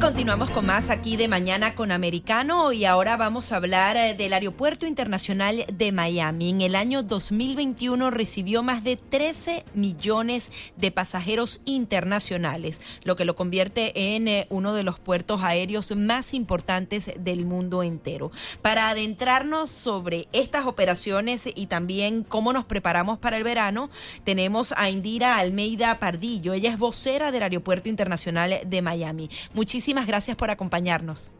[0.00, 4.32] Continuamos con más aquí de Mañana con Americano y ahora vamos a hablar eh, del
[4.32, 6.48] Aeropuerto Internacional de Miami.
[6.48, 13.36] En el año 2021 recibió más de 13 millones de pasajeros internacionales, lo que lo
[13.36, 18.32] convierte en eh, uno de los puertos aéreos más importantes del mundo entero.
[18.62, 23.90] Para adentrarnos sobre estas operaciones y también cómo nos preparamos para el verano,
[24.24, 26.54] tenemos a Indira Almeida Pardillo.
[26.54, 29.28] Ella es vocera del Aeropuerto Internacional de Miami.
[29.52, 31.32] Muchísimas Muchísimas gracias por acompañarnos.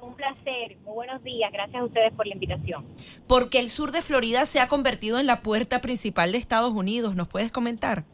[0.00, 2.82] Un placer, muy buenos días, gracias a ustedes por la invitación.
[3.26, 7.14] Porque el sur de Florida se ha convertido en la puerta principal de Estados Unidos,
[7.14, 8.04] ¿nos puedes comentar?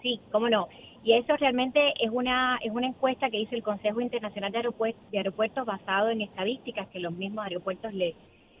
[0.00, 0.68] Sí, cómo no.
[1.04, 5.10] Y eso realmente es una es una encuesta que hizo el Consejo Internacional de Aeropuertos,
[5.10, 8.14] de Aeropuertos basado en estadísticas que los mismos aeropuertos le,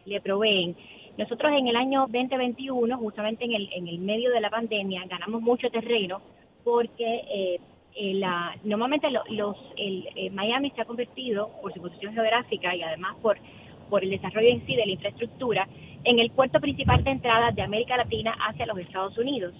[0.04, 0.76] le proveen.
[1.16, 5.40] Nosotros en el año 2021, justamente en el, en el medio de la pandemia, ganamos
[5.40, 6.20] mucho terreno
[6.62, 7.60] porque eh,
[7.96, 12.82] eh, la, normalmente los, el, eh, Miami se ha convertido, por su posición geográfica y
[12.82, 13.38] además por,
[13.88, 15.68] por el desarrollo en sí de la infraestructura,
[16.02, 19.54] en el puerto principal de entrada de América Latina hacia los Estados Unidos.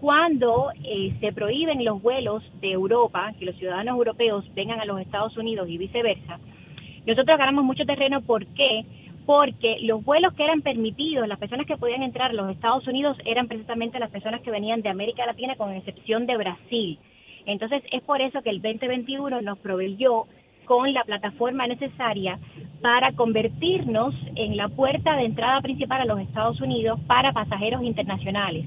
[0.00, 5.00] Cuando eh, se prohíben los vuelos de Europa, que los ciudadanos europeos vengan a los
[5.00, 6.38] Estados Unidos y viceversa,
[7.06, 8.20] nosotros ganamos mucho terreno.
[8.22, 8.84] ¿Por qué?
[9.26, 13.16] Porque los vuelos que eran permitidos, las personas que podían entrar a los Estados Unidos
[13.24, 16.98] eran precisamente las personas que venían de América Latina, con excepción de Brasil.
[17.46, 20.26] Entonces es por eso que el 2021 nos proveyó
[20.64, 22.38] con la plataforma necesaria
[22.80, 28.64] para convertirnos en la puerta de entrada principal a los Estados Unidos para pasajeros internacionales.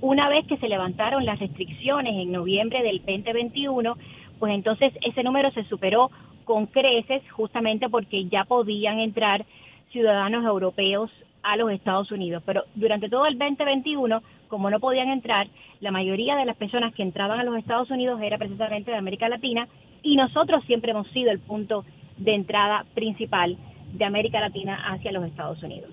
[0.00, 3.96] Una vez que se levantaron las restricciones en noviembre del 2021,
[4.38, 6.10] pues entonces ese número se superó
[6.44, 9.44] con creces justamente porque ya podían entrar
[9.90, 11.10] ciudadanos europeos
[11.42, 12.42] a los Estados Unidos.
[12.46, 15.48] Pero durante todo el 2021, como no podían entrar,
[15.80, 19.28] la mayoría de las personas que entraban a los Estados Unidos era precisamente de América
[19.28, 19.68] Latina
[20.02, 21.84] y nosotros siempre hemos sido el punto
[22.16, 23.56] de entrada principal
[23.92, 25.90] de América Latina hacia los Estados Unidos.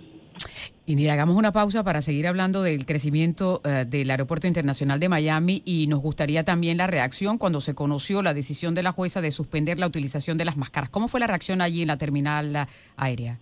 [0.87, 5.63] Indira, hagamos una pausa para seguir hablando del crecimiento eh, del Aeropuerto Internacional de Miami
[5.65, 9.31] y nos gustaría también la reacción cuando se conoció la decisión de la jueza de
[9.31, 10.89] suspender la utilización de las máscaras.
[10.89, 12.67] ¿Cómo fue la reacción allí en la terminal
[12.97, 13.39] aérea?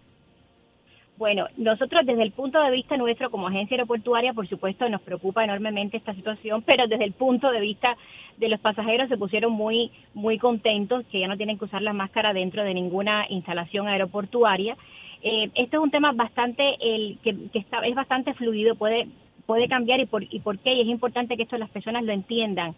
[1.23, 5.41] Bueno, nosotros desde el punto de vista nuestro como agencia aeroportuaria, por supuesto, nos preocupa
[5.41, 7.95] enormemente esta situación, pero desde el punto de vista
[8.35, 11.93] de los pasajeros se pusieron muy muy contentos que ya no tienen que usar la
[11.93, 14.75] máscara dentro de ninguna instalación aeroportuaria.
[15.21, 19.07] Eh, esto es un tema bastante el que, está, es bastante fluido, puede
[19.45, 22.11] puede cambiar y por y por qué y es importante que esto las personas lo
[22.11, 22.75] entiendan.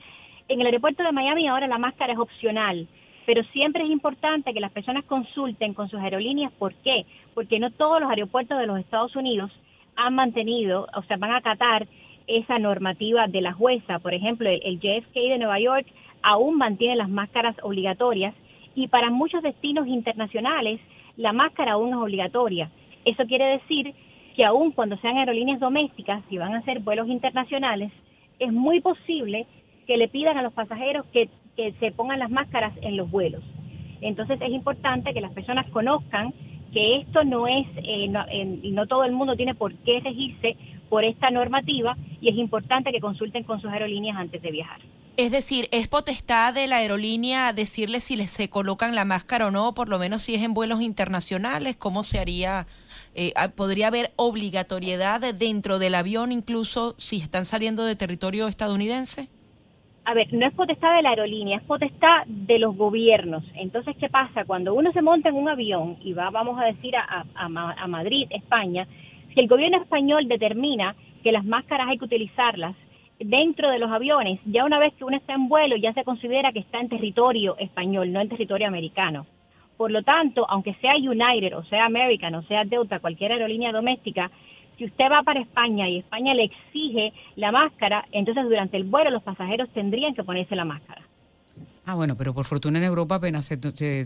[0.49, 2.87] En el aeropuerto de Miami ahora la máscara es opcional
[3.25, 6.51] pero siempre es importante que las personas consulten con sus aerolíneas.
[6.53, 7.05] ¿Por qué?
[7.33, 9.51] Porque no todos los aeropuertos de los Estados Unidos
[9.95, 11.87] han mantenido, o sea, van a acatar
[12.27, 13.99] esa normativa de la jueza.
[13.99, 15.87] Por ejemplo, el, JFK de Nueva York
[16.21, 18.33] aún mantiene las máscaras obligatorias
[18.75, 20.79] y para muchos destinos internacionales
[21.17, 22.69] la máscara aún es obligatoria.
[23.05, 23.93] Eso quiere decir
[24.35, 27.91] que aún cuando sean aerolíneas domésticas, si van a hacer vuelos internacionales,
[28.39, 29.47] es muy posible
[29.85, 31.29] que le pidan a los pasajeros que
[31.79, 33.43] se pongan las máscaras en los vuelos.
[34.01, 36.33] Entonces es importante que las personas conozcan
[36.75, 38.25] que esto no es, eh, no,
[38.73, 40.57] no todo el mundo tiene por qué regirse
[40.89, 44.81] por esta normativa y es importante que consulten con sus aerolíneas antes de viajar.
[45.17, 49.51] Es decir, ¿es potestad de la aerolínea decirles si les se colocan la máscara o
[49.51, 51.77] no, por lo menos si es en vuelos internacionales?
[51.77, 52.67] ¿Cómo se haría?
[53.15, 59.29] Eh, ¿Podría haber obligatoriedad dentro del avión incluso si están saliendo de territorio estadounidense?
[60.05, 63.43] A ver, no es potestad de la aerolínea, es potestad de los gobiernos.
[63.55, 64.45] Entonces, ¿qué pasa?
[64.45, 68.27] Cuando uno se monta en un avión y va, vamos a decir, a, a, Madrid,
[68.29, 68.87] España,
[69.33, 72.75] si el gobierno español determina que las máscaras hay que utilizarlas
[73.19, 76.51] dentro de los aviones, ya una vez que uno está en vuelo, ya se considera
[76.51, 79.25] que está en territorio español, no en territorio americano.
[79.75, 84.29] Por lo tanto, aunque sea United o sea American o sea Delta, cualquier aerolínea doméstica,
[84.77, 89.09] si usted va para España y España le exige la máscara, entonces durante el vuelo
[89.09, 91.01] los pasajeros tendrían que ponerse la máscara.
[91.87, 93.57] Ah, bueno, pero por fortuna en Europa apenas se,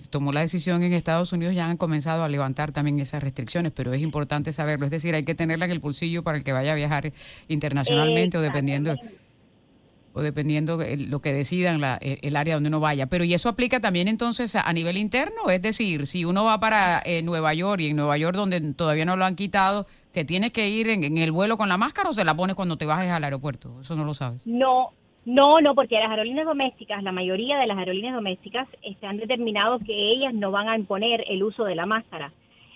[0.10, 3.94] tomó la decisión en Estados Unidos ya han comenzado a levantar también esas restricciones, pero
[3.94, 6.74] es importante saberlo, es decir, hay que tenerla en el bolsillo para el que vaya
[6.74, 7.14] a viajar
[7.48, 8.96] internacionalmente o dependiendo
[10.12, 13.06] o dependiendo lo que decidan la, el área donde uno vaya.
[13.06, 17.02] Pero y eso aplica también entonces a, nivel interno, es decir, si uno va para
[17.06, 20.52] eh, Nueva York y en Nueva York donde todavía no lo han quitado, ¿te tienes
[20.52, 23.12] que ir en, el vuelo con la máscara o se la pones cuando te bajes
[23.12, 23.82] al aeropuerto?
[23.82, 24.46] Eso no lo sabes.
[24.46, 24.90] No,
[25.26, 29.80] No, no, porque las aerolíneas domésticas, la mayoría de las aerolíneas domésticas este, han determinado
[29.80, 32.32] que ellas no van a imponer el uso de la máscara.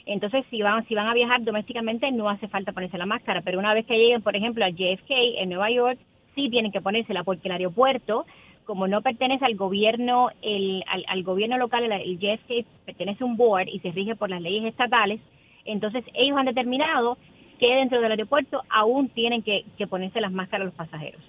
[0.06, 3.60] Entonces, si van, si van a viajar domésticamente, no hace falta ponerse la máscara, pero
[3.60, 5.98] una vez que lleguen, por ejemplo, a JFK en Nueva York,
[6.36, 8.26] sí tienen que ponérsela, porque el aeropuerto,
[8.66, 13.68] como no pertenece al gobierno, el, al, gobierno local, el, JFK pertenece a un board
[13.68, 15.22] y se rige por las leyes estatales,
[15.66, 17.18] entonces ellos han determinado
[17.60, 21.22] que dentro del aeropuerto aún tienen que, que ponerse las máscaras los pasajeros.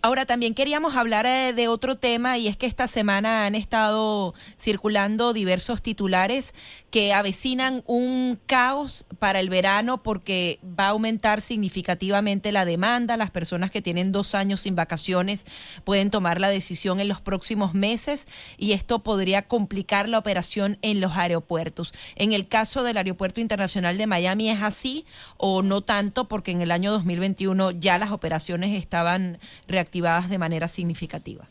[0.00, 4.34] Ahora, también queríamos hablar eh, de otro tema y es que esta semana han estado
[4.58, 6.54] circulando diversos titulares
[6.90, 13.16] que avecinan un caos para el verano porque va a aumentar significativamente la demanda.
[13.16, 15.44] Las personas que tienen dos años sin vacaciones
[15.84, 18.26] pueden tomar la decisión en los próximos meses
[18.58, 21.92] y esto podría complicar la operación en los aeropuertos.
[22.16, 25.06] En el caso del Aeropuerto Internacional de Miami es así
[25.36, 29.38] o no tanto porque en el año 2021 ya las operaciones estaban
[29.72, 31.44] reactivadas de manera significativa?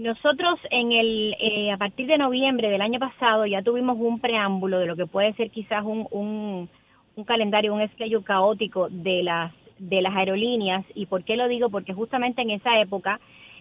[0.00, 4.78] Nosotros en el eh, a partir de noviembre del año pasado ya tuvimos un preámbulo
[4.78, 10.00] de lo que puede ser quizás un, un, calendario, un schedule caótico de las de
[10.00, 13.20] las aerolíneas y por qué lo digo porque justamente en esa época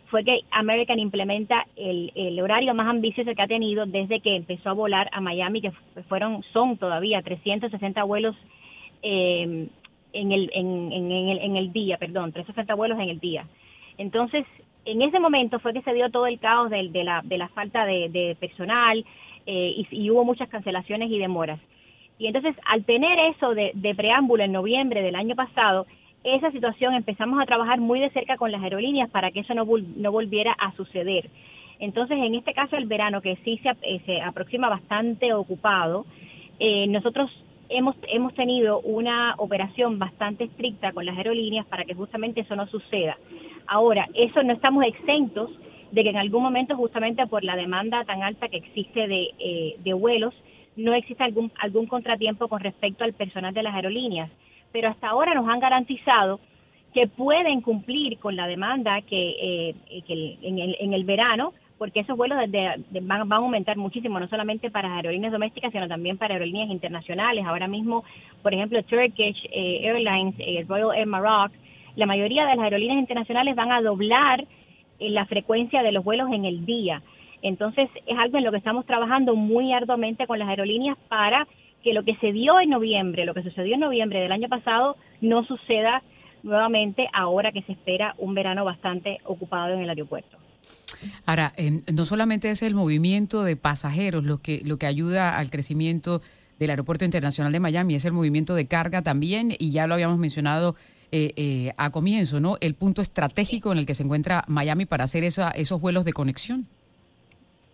[0.09, 4.69] fue que American implementa el, el horario más ambicioso que ha tenido desde que empezó
[4.69, 5.71] a volar a Miami que
[6.07, 8.35] fueron son todavía 360 vuelos
[9.01, 9.67] eh,
[10.13, 13.45] en el, en, en, el, en el día, perdón, 360 vuelos en el día.
[13.97, 14.45] Entonces,
[14.85, 17.50] en ese momento fue que se dio todo el caos de, de, la, de la
[17.50, 19.06] falta de, personal
[19.45, 21.59] eh, y, hubo muchas cancelaciones y demoras.
[22.17, 25.85] Y entonces, al tener eso de, de preámbulo en noviembre del año pasado,
[26.23, 29.65] esa situación empezamos a trabajar muy de cerca con las aerolíneas para que eso no,
[29.95, 31.29] no volviera a suceder.
[31.79, 36.06] Entonces, en este caso, el verano, que sí se, eh, se aproxima bastante ocupado,
[36.59, 37.31] eh, nosotros
[37.69, 42.68] hemos, hemos tenido una operación bastante estricta con las aerolíneas para que justamente eso no
[42.68, 43.18] suceda.
[43.68, 45.51] Ahora, eso no estamos exentos
[45.92, 49.75] de que en algún momento, justamente por la demanda tan alta que existe de, eh,
[49.80, 50.33] de vuelos,
[50.75, 54.30] no existe algún, algún contratiempo con respecto al personal de las aerolíneas.
[54.71, 56.39] Pero hasta ahora nos han garantizado
[56.94, 62.02] que pueden cumplir con la demanda que, eh, que en, el, en el verano porque
[62.02, 62.38] esos vuelos
[63.02, 67.46] van, a aumentar muchísimo, no solamente para aerolíneas domésticas, sino también para aerolíneas internacionales.
[67.48, 68.04] Ahora mismo,
[68.44, 71.54] por ejemplo, Turkish eh, Airlines, eh, Royal Air Maroc,
[71.96, 74.42] la mayoría de las aerolíneas internacionales van a doblar
[75.00, 77.02] eh, la frecuencia de los vuelos en el día.
[77.42, 81.48] Entonces, es algo en lo que estamos trabajando muy arduamente con las aerolíneas para
[81.81, 84.98] que lo que se dio en noviembre, lo que sucedió en noviembre del año pasado,
[85.22, 86.04] no suceda
[86.44, 90.38] nuevamente ahora que se espera un verano bastante ocupado en el aeropuerto.
[91.25, 91.53] Ahora,
[91.94, 96.21] no solamente es el movimiento de pasajeros lo que, lo que ayuda al crecimiento
[96.59, 100.17] del Aeropuerto Internacional de Miami, es el movimiento de carga también, y ya lo habíamos
[100.17, 100.75] mencionado
[101.11, 102.57] eh, eh, a comienzo, ¿no?
[102.61, 106.13] El punto estratégico en el que se encuentra Miami para hacer esa, esos vuelos de
[106.13, 106.67] conexión.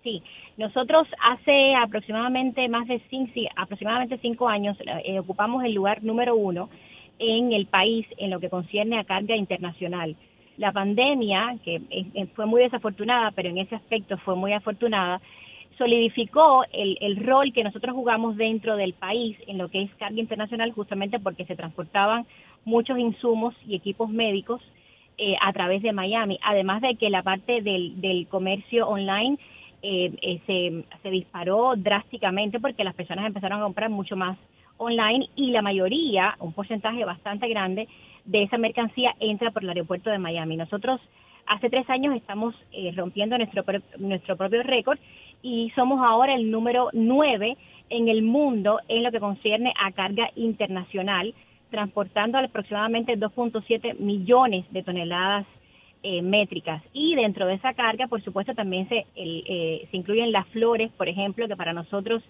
[0.03, 0.21] Sí,
[0.55, 6.69] nosotros hace aproximadamente más de cinco, aproximadamente cinco años eh, ocupamos el lugar número uno
[7.19, 10.15] en el país en lo que concierne a carga internacional
[10.57, 11.81] la pandemia, que
[12.35, 15.21] fue muy desafortunada, pero en ese aspecto fue muy afortunada,
[15.77, 20.19] solidificó el, el, rol que nosotros jugamos dentro del país en lo que es carga
[20.19, 22.25] internacional, justamente porque se transportaban
[22.63, 24.61] muchos insumos y equipos médicos
[25.17, 29.37] eh, a través de Miami, además de que la parte del, del comercio online
[29.81, 34.37] eh, eh, se, se disparó drásticamente porque las personas empezaron a comprar mucho más
[34.77, 37.87] online y la mayoría, un porcentaje bastante grande,
[38.25, 40.57] de esa mercancía entra por el aeropuerto de Miami.
[40.57, 40.99] Nosotros
[41.47, 43.63] hace tres años estamos eh, rompiendo nuestro,
[43.97, 44.99] nuestro propio récord
[45.41, 47.57] y somos ahora el número nueve
[47.89, 51.33] en el mundo en lo que concierne a carga internacional,
[51.69, 55.45] transportando aproximadamente 2.7 millones de toneladas
[56.01, 56.81] eh, métricas.
[56.93, 61.07] Y dentro de esa carga, por supuesto, también se, eh, se incluyen las flores, por
[61.07, 62.23] ejemplo, que para nosotros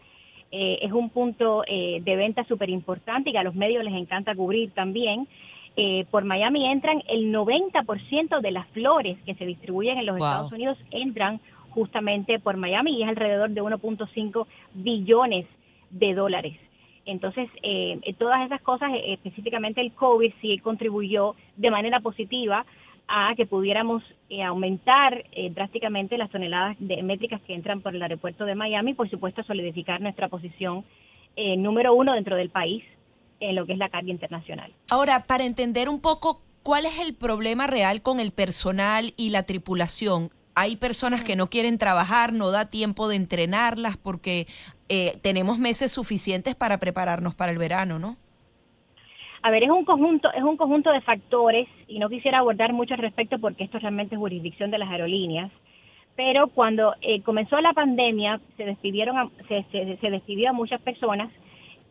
[0.51, 4.71] es un punto de venta súper importante y que a los medios les encanta cubrir
[4.71, 5.27] también.
[5.77, 10.51] Eh, por Miami entran el 90% de las flores que se distribuyen en los Estados
[10.53, 15.45] Unidos entran justamente por Miami y es alrededor de 1.5 billones
[15.89, 16.55] de dólares.
[17.05, 22.65] Entonces, eh, todas esas cosas, eh, específicamente el COVID, sí contribuyó de manera positiva
[23.07, 24.03] a que pudiéramos
[24.43, 29.09] aumentar drásticamente las toneladas de métricas que entran por el aeropuerto de Miami y, por
[29.09, 30.83] supuesto, solidificar nuestra posición
[31.57, 32.83] número uno dentro del país
[33.39, 34.73] en lo que es la carga internacional.
[34.89, 39.43] Ahora, para entender un poco cuál es el problema real con el personal y la
[39.43, 44.47] tripulación, hay personas que no quieren trabajar, no da tiempo de entrenarlas porque
[44.87, 48.17] eh, tenemos meses suficientes para prepararnos para el verano, ¿no?
[49.45, 52.95] A ver, es un conjunto, es un conjunto de factores y no quisiera abordar mucho
[52.95, 55.51] al respecto porque esto realmente es jurisdicción de las aerolíneas.
[56.15, 59.63] Pero cuando eh, comenzó la pandemia se despidieron, se,
[60.01, 61.29] se, despidió a muchas personas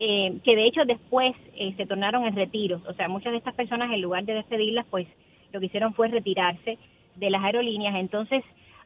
[0.01, 2.81] eh, que de hecho después eh, se tornaron en retiros.
[2.87, 5.07] O sea, muchas de estas personas en lugar de despedirlas, pues
[5.53, 6.77] lo que hicieron fue retirarse
[7.15, 7.95] de las aerolíneas.
[7.95, 8.43] Entonces,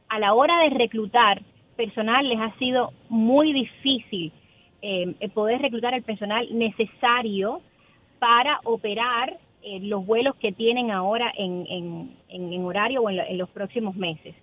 [0.08, 1.42] a la hora de reclutar
[1.74, 4.30] personal les ha sido muy difícil
[5.34, 7.62] poder reclutar el personal necesario
[8.20, 14.36] para operar eh, los vuelos que tienen ahora en, horario o en, los próximos meses.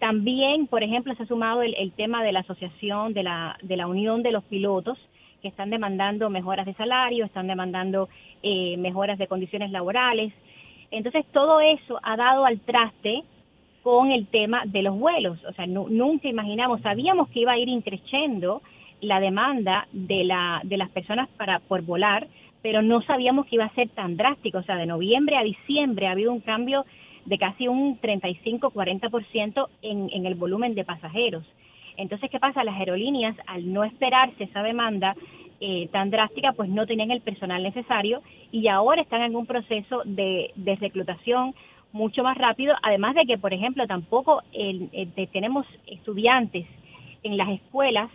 [0.00, 4.32] También, por ejemplo, se ha sumado el, tema de la asociación, de la, unión de
[4.32, 4.98] los pilotos,
[5.42, 8.08] que están demandando mejoras de salario, están demandando
[8.42, 10.32] eh, mejoras de condiciones laborales.
[10.90, 13.22] Entonces, todo eso ha dado al traste
[13.82, 15.38] con el tema de los vuelos.
[15.44, 18.62] O sea, nunca imaginamos, sabíamos que iba a ir increciendo
[19.00, 20.28] la demanda de,
[20.64, 22.26] de las personas para por volar,
[22.62, 24.58] pero no sabíamos que iba a ser tan drástico.
[24.58, 26.84] O sea, de noviembre a diciembre ha habido un cambio
[27.24, 31.44] de casi un 35-40% en, en el volumen de pasajeros.
[31.96, 32.64] Entonces, ¿qué pasa?
[32.64, 35.14] Las aerolíneas, al no esperarse esa demanda
[35.60, 38.22] eh, tan drástica, pues no tenían el personal necesario
[38.52, 41.54] y ahora están en un proceso de, de reclutación
[41.92, 44.42] mucho más rápido, además de que, por ejemplo, tampoco
[45.32, 46.66] tenemos estudiantes
[47.22, 48.10] en las escuelas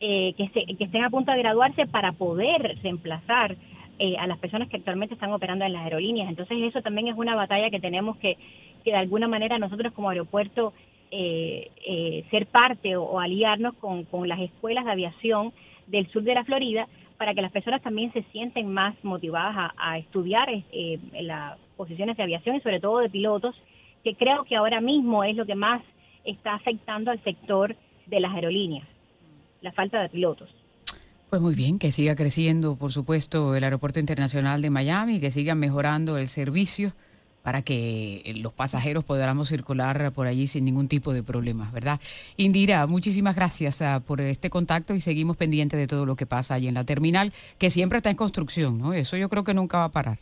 [0.00, 3.56] eh, que, que estén a punto de graduarse para poder reemplazar
[4.00, 6.28] eh, a las personas que actualmente están operando en las aerolíneas.
[6.28, 8.36] Entonces eso también es una batalla que tenemos que,
[8.84, 10.72] que de alguna manera nosotros como aeropuerto
[11.10, 15.52] eh, eh, ser parte o, aliarnos con, con, las escuelas de aviación
[15.88, 16.86] del sur de la Florida
[17.16, 22.22] para que las personas también se sienten más motivadas a, estudiar en las posiciones de
[22.22, 23.60] aviación y sobre todo de pilotos,
[24.04, 25.82] que creo que ahora mismo es lo que más
[26.24, 27.74] está afectando al sector
[28.06, 28.86] de las aerolíneas,
[29.60, 30.48] la falta de pilotos.
[31.30, 35.54] Pues muy bien, que siga creciendo, por supuesto, el Aeropuerto Internacional de Miami, que siga
[35.54, 36.94] mejorando el servicio
[37.42, 42.00] para que los pasajeros podamos circular por allí sin ningún tipo de problemas, ¿verdad?
[42.38, 46.54] Indira, muchísimas gracias ah, por este contacto y seguimos pendientes de todo lo que pasa
[46.54, 48.94] allí en la terminal, que siempre está en construcción, ¿no?
[48.94, 50.18] Eso yo creo que nunca va a parar.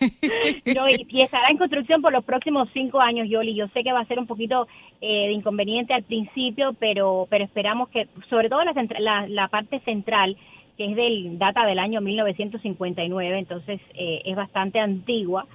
[0.74, 3.54] no, y, estará en construcción por los próximos cinco años, Yoli.
[3.54, 4.66] Yo sé que va a ser un poquito
[5.00, 10.36] eh, de inconveniente al principio, pero, pero esperamos que, sobre todo la, la, parte central,
[10.76, 15.46] que es del data del año 1959, entonces eh, es bastante antigua.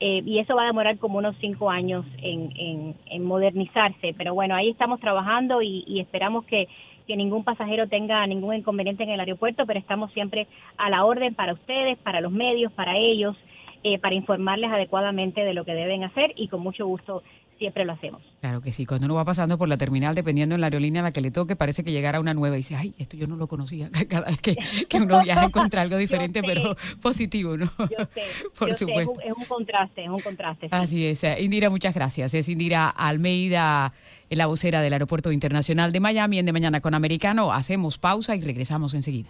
[0.00, 4.12] Eh, y eso va a demorar como unos cinco años en, en, modernizarse.
[4.18, 6.68] Pero bueno, ahí estamos trabajando y, y esperamos que,
[7.06, 10.46] que ningún pasajero tenga ningún inconveniente en el aeropuerto, pero estamos siempre
[10.76, 13.36] a la orden para ustedes, para los medios, para ellos.
[13.86, 17.22] Eh, para informarles adecuadamente de lo que deben hacer y con mucho gusto
[17.58, 18.22] siempre lo hacemos.
[18.40, 21.04] Claro que sí, cuando uno va pasando por la terminal, dependiendo en la aerolínea a
[21.04, 23.36] la que le toque, parece que llegara una nueva y dice, ay, esto yo no
[23.36, 23.90] lo conocía.
[24.08, 24.56] Cada vez que,
[24.98, 27.70] uno viaja encuentra algo diferente, pero positivo, ¿no?
[27.78, 28.22] Yo sé,
[28.58, 29.20] por supuesto.
[29.22, 30.68] es, un, contraste, es un contraste.
[30.70, 31.22] Así es.
[31.38, 32.32] Indira, muchas gracias.
[32.34, 33.92] Es Indira Almeida,
[34.30, 37.52] la vocera del Aeropuerto Internacional de Miami, en De Mañana con Americano.
[37.52, 39.28] Hacemos pausa y regresamos enseguida.